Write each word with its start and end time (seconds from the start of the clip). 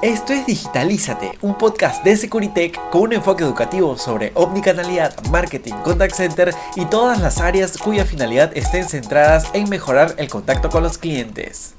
Esto 0.00 0.32
es 0.32 0.46
Digitalízate, 0.46 1.32
un 1.42 1.58
podcast 1.58 2.04
de 2.04 2.16
Securitech 2.16 2.78
con 2.90 3.02
un 3.02 3.14
enfoque 3.14 3.42
educativo 3.42 3.98
sobre 3.98 4.30
omnicanalidad, 4.34 5.12
marketing, 5.24 5.72
contact 5.82 6.14
center 6.14 6.54
y 6.76 6.84
todas 6.84 7.20
las 7.20 7.40
áreas 7.40 7.76
cuya 7.76 8.04
finalidad 8.04 8.56
estén 8.56 8.88
centradas 8.88 9.48
en 9.54 9.68
mejorar 9.68 10.14
el 10.18 10.28
contacto 10.28 10.70
con 10.70 10.84
los 10.84 10.98
clientes. 10.98 11.74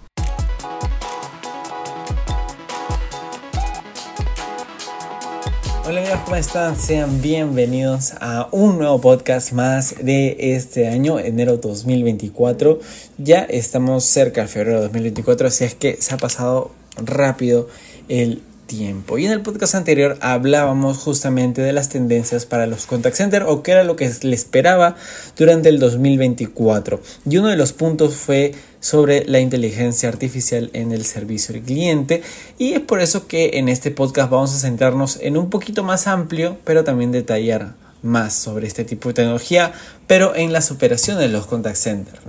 Hola 5.85 6.01
amigos, 6.01 6.19
¿cómo 6.25 6.35
están? 6.35 6.75
Sean 6.75 7.21
bienvenidos 7.21 8.15
a 8.19 8.49
un 8.51 8.79
nuevo 8.79 8.99
podcast 8.99 9.53
más 9.53 9.95
de 10.03 10.35
este 10.55 10.89
año, 10.89 11.19
enero 11.19 11.55
2024. 11.55 12.81
Ya 13.17 13.43
estamos 13.43 14.03
cerca 14.03 14.41
del 14.41 14.49
febrero 14.49 14.81
2024, 14.81 15.47
así 15.47 15.63
es 15.63 15.73
que 15.73 15.95
se 16.01 16.13
ha 16.13 16.17
pasado 16.17 16.71
rápido 17.05 17.67
el 18.07 18.41
tiempo. 18.69 19.17
Y 19.17 19.25
en 19.25 19.31
el 19.31 19.41
podcast 19.41 19.75
anterior 19.75 20.17
hablábamos 20.21 20.97
justamente 20.97 21.61
de 21.61 21.73
las 21.73 21.89
tendencias 21.89 22.45
para 22.45 22.67
los 22.67 22.85
contact 22.85 23.15
center 23.15 23.43
o 23.43 23.63
qué 23.63 23.71
era 23.71 23.83
lo 23.83 23.95
que 23.95 24.09
le 24.21 24.35
esperaba 24.35 24.95
durante 25.35 25.69
el 25.69 25.79
2024. 25.79 27.01
Y 27.29 27.37
uno 27.37 27.49
de 27.49 27.57
los 27.57 27.73
puntos 27.73 28.15
fue 28.15 28.53
sobre 28.79 29.25
la 29.25 29.39
inteligencia 29.39 30.07
artificial 30.07 30.69
en 30.73 30.91
el 30.91 31.03
servicio 31.03 31.55
al 31.55 31.61
cliente 31.61 32.21
y 32.57 32.73
es 32.73 32.79
por 32.79 33.01
eso 33.01 33.27
que 33.27 33.51
en 33.55 33.67
este 33.67 33.91
podcast 33.91 34.29
vamos 34.29 34.55
a 34.55 34.59
centrarnos 34.59 35.17
en 35.21 35.35
un 35.35 35.49
poquito 35.49 35.83
más 35.83 36.07
amplio 36.07 36.57
pero 36.63 36.85
también 36.85 37.11
detallar 37.11 37.73
más 38.01 38.33
sobre 38.33 38.67
este 38.67 38.85
tipo 38.85 39.09
de 39.09 39.15
tecnología, 39.15 39.73
pero 40.07 40.35
en 40.35 40.53
las 40.53 40.71
operaciones 40.71 41.21
de 41.21 41.29
los 41.29 41.45
contact 41.45 41.75
centers. 41.75 42.21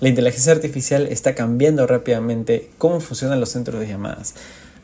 La 0.00 0.08
inteligencia 0.08 0.52
artificial 0.52 1.06
está 1.06 1.34
cambiando 1.34 1.86
rápidamente 1.86 2.70
cómo 2.78 3.00
funcionan 3.00 3.40
los 3.40 3.50
centros 3.50 3.80
de 3.80 3.88
llamadas 3.88 4.34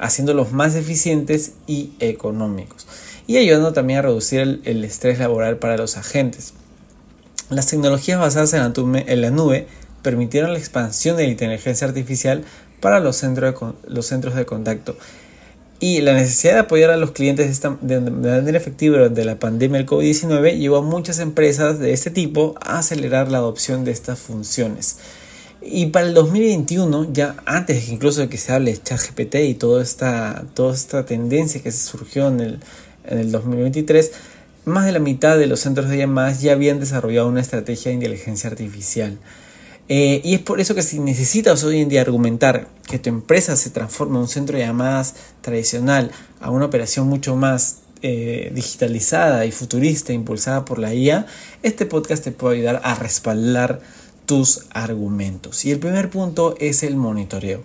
haciéndolos 0.02 0.50
más 0.52 0.74
eficientes 0.74 1.52
y 1.66 1.92
económicos 2.00 2.86
y 3.26 3.36
ayudando 3.36 3.72
también 3.72 4.00
a 4.00 4.02
reducir 4.02 4.60
el, 4.64 4.84
estrés 4.84 5.20
laboral 5.20 5.58
para 5.58 5.76
los 5.76 5.96
agentes. 5.96 6.54
Las 7.50 7.68
tecnologías 7.68 8.18
basadas 8.18 8.52
en 8.52 9.20
la, 9.20 9.30
nube 9.30 9.68
permitieron 10.02 10.52
la 10.52 10.58
expansión 10.58 11.16
de 11.16 11.24
la 11.24 11.30
inteligencia 11.30 11.86
artificial 11.86 12.44
para 12.80 12.98
los 12.98 13.16
centros 13.16 13.54
de, 13.54 13.72
los 13.94 14.06
centros 14.06 14.34
de 14.34 14.44
contacto 14.44 14.96
y 15.82 16.00
la 16.00 16.14
necesidad 16.14 16.52
de 16.52 16.58
apoyar 16.60 16.90
a 16.90 16.96
los 16.96 17.10
clientes 17.10 17.60
de, 17.80 18.00
manera 18.00 18.56
efectiva 18.56 18.98
durante 18.98 19.24
la 19.24 19.40
pandemia 19.40 19.78
del 19.78 19.88
COVID-19 19.88 20.56
llevó 20.56 20.76
a 20.76 20.82
muchas 20.82 21.18
empresas 21.18 21.80
de 21.80 21.92
este 21.92 22.12
tipo 22.12 22.54
a 22.60 22.78
acelerar 22.78 23.32
la 23.32 23.38
adopción 23.38 23.84
de 23.84 23.90
estas 23.90 24.20
funciones. 24.20 24.98
Y 25.60 25.86
para 25.86 26.06
el 26.06 26.14
2021, 26.14 27.12
ya 27.12 27.34
antes 27.46 27.88
incluso 27.88 28.20
de 28.20 28.28
que 28.28 28.38
se 28.38 28.52
hable 28.52 28.70
de 28.70 28.80
ChatGPT 28.80 29.34
y 29.34 29.54
toda 29.54 29.82
esta, 29.82 30.44
toda 30.54 30.72
esta 30.72 31.04
tendencia 31.04 31.60
que 31.60 31.72
se 31.72 31.84
surgió 31.84 32.28
en 32.28 32.38
el, 32.38 32.60
en 33.04 33.18
el 33.18 33.32
2023, 33.32 34.12
más 34.64 34.86
de 34.86 34.92
la 34.92 35.00
mitad 35.00 35.36
de 35.36 35.48
los 35.48 35.58
centros 35.58 35.88
de 35.88 35.96
llamadas 35.98 36.40
ya 36.40 36.52
habían 36.52 36.78
desarrollado 36.78 37.26
una 37.26 37.40
estrategia 37.40 37.88
de 37.88 37.94
inteligencia 37.94 38.48
artificial. 38.48 39.18
Eh, 39.94 40.22
y 40.24 40.32
es 40.32 40.40
por 40.40 40.58
eso 40.58 40.74
que 40.74 40.80
si 40.80 41.00
necesitas 41.00 41.62
hoy 41.64 41.82
en 41.82 41.90
día 41.90 42.00
argumentar 42.00 42.66
que 42.88 42.98
tu 42.98 43.10
empresa 43.10 43.56
se 43.56 43.68
transforme 43.68 44.14
de 44.14 44.22
un 44.22 44.28
centro 44.28 44.56
de 44.56 44.64
llamadas 44.64 45.16
tradicional 45.42 46.10
a 46.40 46.48
una 46.48 46.64
operación 46.64 47.08
mucho 47.08 47.36
más 47.36 47.80
eh, 48.00 48.50
digitalizada 48.54 49.44
y 49.44 49.52
futurista 49.52 50.14
impulsada 50.14 50.64
por 50.64 50.78
la 50.78 50.94
IA, 50.94 51.26
este 51.62 51.84
podcast 51.84 52.24
te 52.24 52.32
puede 52.32 52.56
ayudar 52.56 52.80
a 52.84 52.94
respaldar 52.94 53.82
tus 54.24 54.64
argumentos. 54.70 55.66
Y 55.66 55.72
el 55.72 55.78
primer 55.78 56.08
punto 56.08 56.54
es 56.58 56.84
el 56.84 56.96
monitoreo. 56.96 57.62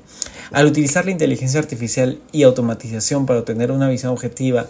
Al 0.52 0.66
utilizar 0.66 1.06
la 1.06 1.12
inteligencia 1.12 1.62
artificial 1.62 2.20
y 2.34 2.44
automatización 2.44 3.26
para 3.26 3.40
obtener 3.40 3.72
una 3.72 3.88
visión 3.88 4.12
objetiva 4.12 4.68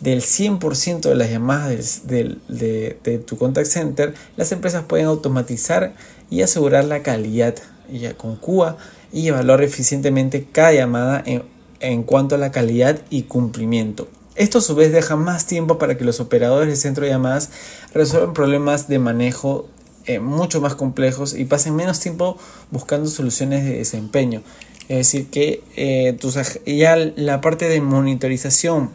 del 0.00 0.22
100% 0.22 1.00
de 1.00 1.14
las 1.14 1.30
llamadas 1.30 2.02
de, 2.06 3.20
tu 3.26 3.36
contact 3.36 3.66
center, 3.66 4.14
las 4.36 4.52
empresas 4.52 4.84
pueden 4.84 5.06
automatizar 5.06 5.94
y 6.30 6.42
asegurar 6.42 6.84
la 6.84 7.02
calidad 7.02 7.54
con 8.16 8.36
CUA 8.36 8.76
y 9.12 9.28
evaluar 9.28 9.62
eficientemente 9.62 10.46
cada 10.50 10.72
llamada 10.72 11.22
en, 11.24 11.42
en 11.80 12.02
cuanto 12.02 12.34
a 12.34 12.38
la 12.38 12.52
calidad 12.52 13.00
y 13.10 13.22
cumplimiento. 13.22 14.08
Esto 14.36 14.58
a 14.58 14.60
su 14.60 14.74
vez 14.74 14.92
deja 14.92 15.16
más 15.16 15.46
tiempo 15.46 15.78
para 15.78 15.96
que 15.96 16.04
los 16.04 16.20
operadores 16.20 16.68
del 16.68 16.76
centro 16.76 17.04
de 17.04 17.10
llamadas 17.10 17.50
resuelvan 17.92 18.34
problemas 18.34 18.86
de 18.86 19.00
manejo 19.00 19.68
eh, 20.06 20.20
mucho 20.20 20.60
más 20.60 20.74
complejos 20.74 21.34
y 21.34 21.44
pasen 21.44 21.74
menos 21.76 22.00
tiempo 22.00 22.38
buscando 22.70 23.10
soluciones 23.10 23.64
de 23.64 23.78
desempeño. 23.78 24.42
Es 24.88 24.96
decir, 24.98 25.26
que 25.28 25.62
eh, 25.76 26.16
ya 26.64 26.96
la 26.96 27.40
parte 27.40 27.68
de 27.68 27.80
monitorización 27.80 28.90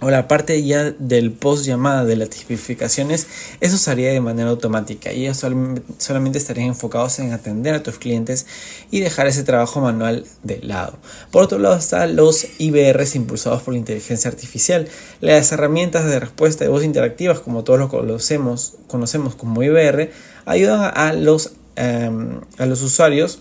o 0.00 0.10
la 0.10 0.28
parte 0.28 0.62
ya 0.62 0.90
del 0.98 1.32
post 1.32 1.64
llamada 1.64 2.04
de 2.04 2.16
las 2.16 2.30
tipificaciones, 2.30 3.26
eso 3.60 3.76
se 3.76 3.90
haría 3.90 4.10
de 4.10 4.20
manera 4.20 4.50
automática 4.50 5.12
y 5.12 5.32
solamente 5.34 6.38
estarían 6.38 6.68
enfocados 6.68 7.18
en 7.18 7.32
atender 7.32 7.74
a 7.74 7.82
tus 7.82 7.98
clientes 7.98 8.46
y 8.90 9.00
dejar 9.00 9.26
ese 9.26 9.42
trabajo 9.42 9.80
manual 9.80 10.24
de 10.42 10.60
lado. 10.62 10.98
Por 11.30 11.42
otro 11.42 11.58
lado 11.58 11.76
están 11.76 12.16
los 12.16 12.46
IBRs 12.58 13.14
impulsados 13.14 13.62
por 13.62 13.74
la 13.74 13.78
inteligencia 13.78 14.30
artificial, 14.30 14.88
las 15.20 15.52
herramientas 15.52 16.06
de 16.06 16.18
respuesta 16.18 16.64
de 16.64 16.70
voz 16.70 16.82
interactivas 16.82 17.40
como 17.40 17.64
todos 17.64 17.78
lo 17.78 17.88
conocemos, 17.88 18.74
conocemos 18.86 19.34
como 19.34 19.62
IBR, 19.62 20.10
ayudan 20.46 20.92
a 20.94 21.12
los, 21.12 21.52
em, 21.76 22.40
a 22.58 22.66
los 22.66 22.82
usuarios 22.82 23.40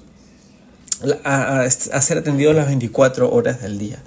a, 1.24 1.62
a 1.62 2.02
ser 2.02 2.18
atendidos 2.18 2.56
las 2.56 2.68
24 2.68 3.32
horas 3.32 3.62
del 3.62 3.78
día. 3.78 4.00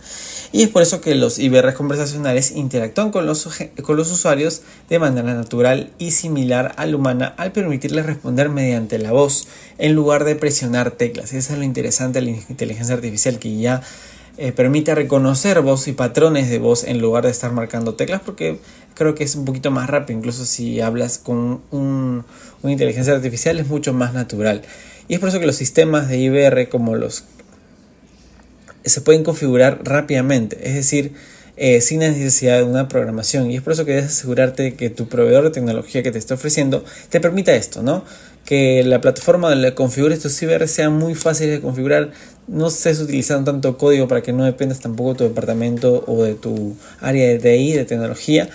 Y 0.52 0.62
es 0.62 0.68
por 0.68 0.82
eso 0.82 1.00
que 1.00 1.14
los 1.14 1.38
IBR 1.38 1.72
conversacionales 1.72 2.50
interactúan 2.50 3.10
con 3.10 3.24
los, 3.24 3.48
con 3.82 3.96
los 3.96 4.12
usuarios 4.12 4.60
de 4.90 4.98
manera 4.98 5.34
natural 5.34 5.90
y 5.98 6.10
similar 6.10 6.74
a 6.76 6.84
la 6.84 6.96
humana 6.96 7.34
al 7.38 7.52
permitirles 7.52 8.04
responder 8.04 8.50
mediante 8.50 8.98
la 8.98 9.12
voz 9.12 9.48
en 9.78 9.94
lugar 9.94 10.24
de 10.24 10.36
presionar 10.36 10.90
teclas. 10.90 11.32
Eso 11.32 11.54
es 11.54 11.58
lo 11.58 11.64
interesante 11.64 12.20
de 12.20 12.26
la 12.26 12.36
inteligencia 12.50 12.94
artificial 12.94 13.38
que 13.38 13.56
ya 13.56 13.82
eh, 14.36 14.52
permite 14.52 14.94
reconocer 14.94 15.62
voz 15.62 15.88
y 15.88 15.92
patrones 15.92 16.50
de 16.50 16.58
voz 16.58 16.84
en 16.84 17.00
lugar 17.00 17.24
de 17.24 17.30
estar 17.30 17.52
marcando 17.52 17.94
teclas 17.94 18.20
porque 18.20 18.58
creo 18.94 19.14
que 19.14 19.24
es 19.24 19.34
un 19.34 19.46
poquito 19.46 19.70
más 19.70 19.88
rápido. 19.88 20.18
Incluso 20.18 20.44
si 20.44 20.82
hablas 20.82 21.16
con 21.16 21.62
un, 21.70 22.24
una 22.62 22.72
inteligencia 22.72 23.14
artificial 23.14 23.58
es 23.58 23.68
mucho 23.68 23.94
más 23.94 24.12
natural. 24.12 24.60
Y 25.08 25.14
es 25.14 25.20
por 25.20 25.30
eso 25.30 25.40
que 25.40 25.46
los 25.46 25.56
sistemas 25.56 26.08
de 26.08 26.18
IBR 26.18 26.68
como 26.68 26.94
los 26.94 27.24
se 28.84 29.00
pueden 29.00 29.22
configurar 29.24 29.80
rápidamente, 29.84 30.58
es 30.62 30.74
decir, 30.74 31.12
eh, 31.56 31.80
sin 31.82 31.98
necesidad 32.00 32.58
de 32.58 32.64
una 32.64 32.88
programación. 32.88 33.50
Y 33.50 33.56
es 33.56 33.62
por 33.62 33.74
eso 33.74 33.84
que 33.84 33.92
debes 33.92 34.10
asegurarte 34.10 34.62
de 34.62 34.74
que 34.74 34.90
tu 34.90 35.08
proveedor 35.08 35.44
de 35.44 35.50
tecnología 35.50 36.02
que 36.02 36.10
te 36.10 36.18
está 36.18 36.34
ofreciendo 36.34 36.84
te 37.10 37.20
permita 37.20 37.54
esto, 37.54 37.82
¿no? 37.82 38.04
Que 38.44 38.82
la 38.84 39.00
plataforma 39.00 39.50
donde 39.50 39.74
configures 39.74 40.20
tu 40.20 40.28
ciber 40.28 40.66
sea 40.66 40.90
muy 40.90 41.14
fácil 41.14 41.50
de 41.50 41.60
configurar, 41.60 42.10
no 42.48 42.68
estés 42.68 43.00
utilizando 43.00 43.52
tanto 43.52 43.78
código 43.78 44.08
para 44.08 44.22
que 44.22 44.32
no 44.32 44.44
dependas 44.44 44.80
tampoco 44.80 45.12
de 45.12 45.18
tu 45.18 45.24
departamento 45.24 46.04
o 46.06 46.24
de 46.24 46.34
tu 46.34 46.74
área 47.00 47.28
de 47.28 47.38
TI, 47.38 47.74
de 47.74 47.84
tecnología, 47.84 48.48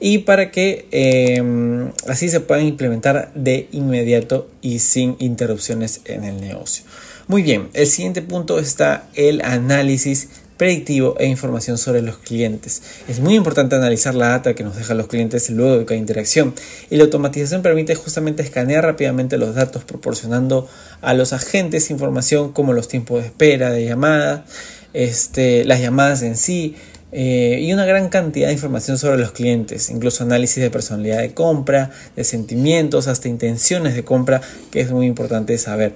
y 0.00 0.18
para 0.18 0.50
que 0.50 0.86
em, 0.90 1.92
así 2.08 2.28
se 2.28 2.40
puedan 2.40 2.66
implementar 2.66 3.30
de 3.34 3.68
inmediato 3.72 4.48
y 4.60 4.80
sin 4.80 5.16
interrupciones 5.20 6.00
en 6.04 6.24
el 6.24 6.40
negocio. 6.40 6.84
Muy 7.30 7.42
bien, 7.42 7.68
el 7.74 7.86
siguiente 7.86 8.22
punto 8.22 8.58
está 8.58 9.04
el 9.14 9.40
análisis 9.42 10.30
predictivo 10.56 11.14
e 11.20 11.26
información 11.26 11.78
sobre 11.78 12.02
los 12.02 12.18
clientes. 12.18 12.82
Es 13.06 13.20
muy 13.20 13.36
importante 13.36 13.76
analizar 13.76 14.16
la 14.16 14.30
data 14.30 14.54
que 14.54 14.64
nos 14.64 14.74
dejan 14.74 14.98
los 14.98 15.06
clientes 15.06 15.48
luego 15.48 15.78
de 15.78 15.84
cada 15.84 15.96
interacción 15.96 16.54
y 16.90 16.96
la 16.96 17.04
automatización 17.04 17.62
permite 17.62 17.94
justamente 17.94 18.42
escanear 18.42 18.82
rápidamente 18.82 19.38
los 19.38 19.54
datos 19.54 19.84
proporcionando 19.84 20.68
a 21.02 21.14
los 21.14 21.32
agentes 21.32 21.92
información 21.92 22.50
como 22.50 22.72
los 22.72 22.88
tiempos 22.88 23.22
de 23.22 23.28
espera 23.28 23.70
de 23.70 23.84
llamada, 23.84 24.44
este, 24.92 25.64
las 25.64 25.80
llamadas 25.80 26.22
en 26.22 26.36
sí, 26.36 26.74
eh, 27.12 27.60
y 27.62 27.72
una 27.72 27.84
gran 27.84 28.08
cantidad 28.08 28.48
de 28.48 28.54
información 28.54 28.98
sobre 28.98 29.18
los 29.18 29.30
clientes, 29.30 29.88
incluso 29.90 30.24
análisis 30.24 30.60
de 30.60 30.70
personalidad 30.70 31.18
de 31.18 31.32
compra, 31.32 31.92
de 32.16 32.24
sentimientos, 32.24 33.06
hasta 33.06 33.28
intenciones 33.28 33.94
de 33.94 34.02
compra, 34.02 34.40
que 34.72 34.80
es 34.80 34.90
muy 34.90 35.06
importante 35.06 35.56
saber. 35.58 35.94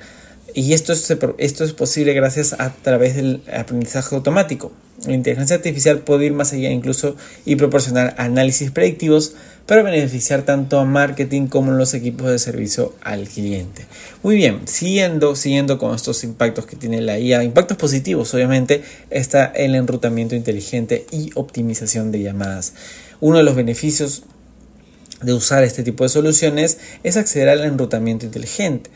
Y 0.54 0.72
esto 0.72 0.92
es, 0.92 1.12
esto 1.38 1.64
es 1.64 1.72
posible 1.72 2.14
gracias 2.14 2.52
a 2.52 2.72
través 2.72 3.16
del 3.16 3.42
aprendizaje 3.52 4.14
automático. 4.14 4.70
La 5.04 5.12
inteligencia 5.12 5.56
artificial 5.56 5.98
puede 5.98 6.26
ir 6.26 6.32
más 6.32 6.52
allá 6.52 6.70
incluso 6.70 7.16
y 7.44 7.56
proporcionar 7.56 8.14
análisis 8.18 8.70
predictivos 8.70 9.34
para 9.66 9.82
beneficiar 9.82 10.42
tanto 10.42 10.78
a 10.78 10.84
marketing 10.84 11.48
como 11.48 11.72
a 11.72 11.74
los 11.74 11.92
equipos 11.94 12.30
de 12.30 12.38
servicio 12.38 12.94
al 13.02 13.26
cliente. 13.26 13.84
Muy 14.22 14.36
bien, 14.36 14.68
siguiendo, 14.68 15.34
siguiendo 15.34 15.76
con 15.78 15.92
estos 15.92 16.22
impactos 16.22 16.66
que 16.66 16.76
tiene 16.76 17.00
la 17.00 17.18
IA, 17.18 17.42
impactos 17.42 17.76
positivos 17.76 18.32
obviamente, 18.32 18.84
está 19.10 19.46
el 19.46 19.74
enrutamiento 19.74 20.36
inteligente 20.36 21.04
y 21.10 21.30
optimización 21.34 22.12
de 22.12 22.22
llamadas. 22.22 22.74
Uno 23.20 23.38
de 23.38 23.44
los 23.44 23.56
beneficios 23.56 24.22
de 25.20 25.32
usar 25.32 25.64
este 25.64 25.82
tipo 25.82 26.04
de 26.04 26.10
soluciones 26.10 26.78
es 27.02 27.16
acceder 27.16 27.48
al 27.48 27.64
enrutamiento 27.64 28.24
inteligente 28.24 28.90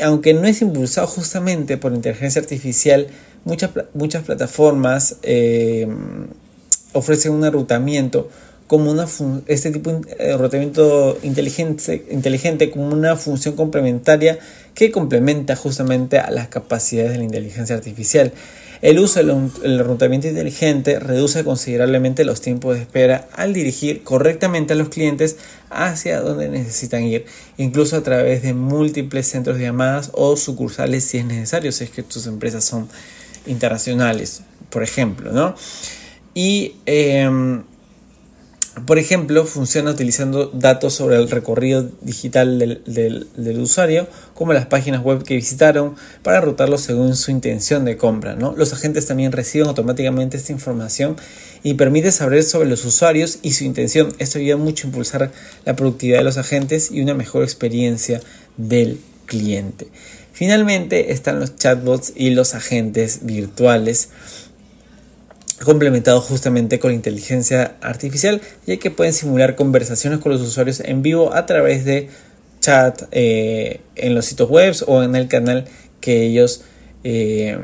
aunque 0.00 0.34
no 0.34 0.46
es 0.46 0.62
impulsado 0.62 1.06
justamente 1.06 1.76
por 1.76 1.92
inteligencia 1.92 2.40
artificial, 2.40 3.08
muchas, 3.44 3.70
muchas 3.94 4.24
plataformas 4.24 5.16
eh, 5.22 5.86
ofrecen 6.92 7.32
un 7.32 7.44
enrutamiento 7.44 8.28
como 8.66 8.90
una 8.90 9.06
este 9.48 9.70
tipo 9.70 9.90
de 9.92 10.32
enrutamiento 10.32 11.18
inteligente, 11.22 12.06
inteligente 12.10 12.70
como 12.70 12.88
una 12.88 13.16
función 13.16 13.54
complementaria 13.54 14.38
que 14.74 14.90
complementa 14.90 15.56
justamente 15.56 16.18
a 16.18 16.30
las 16.30 16.48
capacidades 16.48 17.12
de 17.12 17.18
la 17.18 17.24
inteligencia 17.24 17.76
artificial. 17.76 18.32
El 18.82 18.98
uso 18.98 19.20
del 19.20 19.30
enrutamiento 19.62 20.26
inteligente 20.26 20.98
reduce 20.98 21.44
considerablemente 21.44 22.24
los 22.24 22.40
tiempos 22.40 22.74
de 22.74 22.82
espera 22.82 23.28
al 23.32 23.52
dirigir 23.52 24.02
correctamente 24.02 24.72
a 24.72 24.76
los 24.76 24.88
clientes 24.88 25.36
hacia 25.70 26.20
donde 26.20 26.48
necesitan 26.48 27.04
ir, 27.04 27.24
incluso 27.58 27.96
a 27.96 28.02
través 28.02 28.42
de 28.42 28.54
múltiples 28.54 29.28
centros 29.28 29.58
de 29.58 29.66
llamadas 29.66 30.10
o 30.14 30.36
sucursales 30.36 31.04
si 31.04 31.18
es 31.18 31.24
necesario, 31.24 31.70
si 31.70 31.84
es 31.84 31.90
que 31.90 32.02
tus 32.02 32.26
empresas 32.26 32.64
son 32.64 32.88
internacionales, 33.46 34.42
por 34.68 34.82
ejemplo, 34.82 35.30
¿no? 35.30 35.54
Y 36.34 36.74
em, 36.84 37.62
por 38.86 38.98
ejemplo, 38.98 39.44
funciona 39.44 39.90
utilizando 39.90 40.46
datos 40.46 40.94
sobre 40.94 41.16
el 41.16 41.30
recorrido 41.30 41.90
digital 42.00 42.58
del, 42.58 43.58
usuario, 43.60 44.08
como 44.34 44.54
las 44.54 44.64
páginas 44.64 45.02
web 45.02 45.24
que 45.24 45.34
visitaron, 45.34 45.94
para 46.22 46.40
routarlo 46.40 46.78
según 46.78 47.14
su 47.14 47.30
intención 47.30 47.84
de 47.84 47.98
compra. 47.98 48.34
Los 48.34 48.72
agentes 48.72 49.06
también 49.06 49.30
reciben 49.30 49.68
automáticamente 49.68 50.38
esta 50.38 50.52
información 50.52 51.16
y 51.62 51.74
permite 51.74 52.12
saber 52.12 52.42
sobre 52.44 52.68
los 52.68 52.84
usuarios 52.86 53.40
y 53.42 53.52
su 53.52 53.64
intención. 53.64 54.14
Esto 54.18 54.38
ayuda 54.38 54.56
mucho 54.56 54.86
a 54.86 54.88
impulsar 54.88 55.32
la 55.66 55.76
productividad 55.76 56.18
de 56.18 56.24
los 56.24 56.38
agentes 56.38 56.90
y 56.90 57.02
una 57.02 57.12
mejor 57.12 57.42
experiencia 57.42 58.22
del 58.56 59.00
cliente. 59.26 59.88
Finalmente 60.32 61.12
están 61.12 61.40
los 61.40 61.56
chatbots 61.56 62.14
y 62.16 62.30
los 62.30 62.54
agentes 62.54 63.20
virtuales 63.22 64.08
complementado 65.64 66.20
justamente 66.20 66.78
con 66.78 66.92
inteligencia 66.92 67.76
artificial, 67.80 68.40
ya 68.66 68.76
que 68.78 68.90
pueden 68.90 69.12
simular 69.12 69.56
conversaciones 69.56 70.20
con 70.20 70.32
los 70.32 70.40
usuarios 70.40 70.80
en 70.80 71.02
vivo 71.02 71.34
a 71.34 71.46
través 71.46 71.84
de 71.84 72.08
chat 72.60 73.02
eh, 73.10 73.80
en 73.96 74.14
los 74.14 74.24
sitios 74.26 74.48
web 74.48 74.74
o 74.86 75.02
en 75.02 75.16
el 75.16 75.28
canal 75.28 75.66
que 76.00 76.22
ellos 76.22 76.64
eh, 77.04 77.58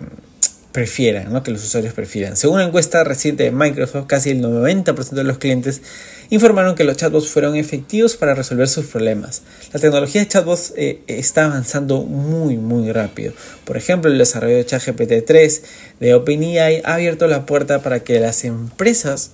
prefieran, 0.79 1.33
¿no? 1.33 1.43
que 1.43 1.51
los 1.51 1.65
usuarios 1.65 1.93
prefieran. 1.93 2.37
Según 2.37 2.59
una 2.59 2.67
encuesta 2.67 3.03
reciente 3.03 3.43
de 3.43 3.51
Microsoft, 3.51 4.07
casi 4.07 4.31
el 4.31 4.41
90% 4.41 5.11
de 5.11 5.25
los 5.25 5.39
clientes 5.39 5.83
informaron 6.31 6.77
que 6.77 6.85
los 6.85 6.97
chatbots 6.97 7.27
fueron 7.27 7.57
efectivos 7.57 8.17
para 8.17 8.37
resolver 8.37 8.69
sus 8.69 8.87
problemas. 8.87 9.43
La 9.73 9.81
tecnología 9.81 10.21
de 10.21 10.29
chatbots 10.29 10.75
eh, 10.77 11.01
está 11.09 11.47
avanzando 11.47 12.03
muy 12.03 12.59
muy 12.59 12.93
rápido. 12.93 13.33
Por 13.65 13.77
ejemplo, 13.77 14.09
el 14.09 14.19
desarrollo 14.19 14.55
de 14.55 14.67
ChatGPT 14.67 15.27
3 15.27 15.63
de 15.99 16.15
OpenAI 16.15 16.83
ha 16.85 16.95
abierto 16.95 17.27
la 17.27 17.45
puerta 17.45 17.83
para 17.83 18.05
que 18.05 18.21
las 18.21 18.45
empresas 18.45 19.33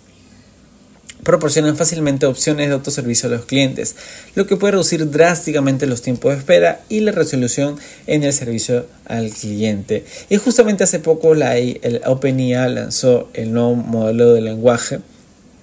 proporcionen 1.24 1.76
fácilmente 1.76 2.26
opciones 2.26 2.68
de 2.68 2.74
autoservicio 2.74 3.28
a 3.28 3.32
los 3.32 3.46
clientes, 3.46 3.96
lo 4.34 4.46
que 4.46 4.56
puede 4.56 4.72
reducir 4.72 5.10
drásticamente 5.10 5.86
los 5.86 6.02
tiempos 6.02 6.32
de 6.32 6.38
espera 6.38 6.82
y 6.88 7.00
la 7.00 7.12
resolución 7.12 7.78
en 8.06 8.22
el 8.22 8.32
servicio 8.32 8.86
al 9.06 9.30
cliente. 9.30 10.04
Y 10.28 10.36
justamente 10.36 10.84
hace 10.84 11.00
poco 11.00 11.34
la 11.34 11.56
el 11.56 12.00
OpenAI 12.04 12.74
lanzó 12.74 13.28
el 13.34 13.52
nuevo 13.52 13.74
modelo 13.74 14.32
de 14.32 14.40
lenguaje 14.40 15.00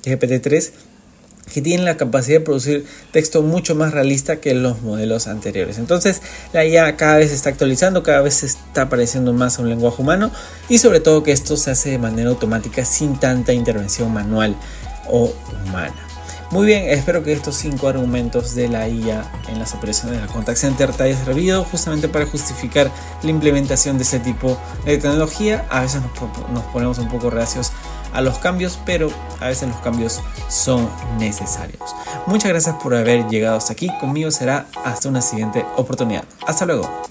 GPT-3 0.04 0.72
que 1.54 1.62
tiene 1.62 1.84
la 1.84 1.98
capacidad 1.98 2.40
de 2.40 2.46
producir 2.46 2.86
texto 3.12 3.42
mucho 3.42 3.76
más 3.76 3.92
realista 3.92 4.38
que 4.38 4.54
los 4.54 4.82
modelos 4.82 5.28
anteriores. 5.28 5.78
Entonces 5.78 6.22
la 6.54 6.66
IA 6.66 6.96
cada 6.96 7.18
vez 7.18 7.30
se 7.30 7.36
está 7.36 7.50
actualizando, 7.50 8.04
cada 8.04 8.22
vez 8.22 8.36
se 8.36 8.46
está 8.46 8.90
pareciendo 8.90 9.34
más 9.34 9.60
a 9.60 9.62
un 9.62 9.70
lenguaje 9.70 10.02
humano 10.02 10.32
y 10.70 10.78
sobre 10.78 11.00
todo 11.00 11.24
que 11.24 11.32
esto 11.32 11.58
se 11.58 11.72
hace 11.72 11.90
de 11.90 11.98
manera 11.98 12.30
automática 12.30 12.86
sin 12.86 13.20
tanta 13.20 13.54
intervención 13.54 14.14
manual 14.14 14.56
o 15.08 15.34
humana. 15.66 15.94
Muy 16.52 16.66
bien, 16.66 16.90
espero 16.90 17.24
que 17.24 17.32
estos 17.32 17.56
cinco 17.56 17.88
argumentos 17.88 18.56
de 18.56 18.68
la 18.68 18.90
IA 18.90 19.24
en 19.48 19.58
las 19.58 19.74
operaciones 19.74 20.20
de 20.20 20.28
la 20.28 20.32
contact 20.32 20.58
center 20.58 20.92
te 20.92 21.04
haya 21.04 21.24
servido 21.24 21.64
justamente 21.64 22.10
para 22.10 22.26
justificar 22.26 22.92
la 23.24 23.30
implementación 23.30 23.98
de 23.98 24.04
ese 24.04 24.20
tipo 24.20 24.58
de 24.84 24.98
tecnología. 24.98 25.66
A 25.70 25.80
veces 25.80 26.02
nos, 26.02 26.50
nos 26.52 26.64
ponemos 26.66 26.98
un 26.98 27.08
poco 27.08 27.30
reacios 27.30 27.72
a 28.12 28.20
los 28.20 28.38
cambios, 28.40 28.78
pero 28.86 29.10
a 29.40 29.48
veces 29.48 29.70
los 29.70 29.78
cambios 29.78 30.20
son 30.50 30.90
necesarios. 31.18 31.96
Muchas 32.28 32.50
gracias 32.50 32.76
por 32.84 32.96
haber 32.96 33.28
llegado 33.30 33.56
hasta 33.56 33.72
aquí. 33.72 33.90
Conmigo 34.02 34.30
será 34.30 34.68
hasta 34.84 35.08
una 35.08 35.22
siguiente 35.22 35.66
oportunidad. 35.78 36.26
Hasta 36.46 36.66
luego. 36.66 37.11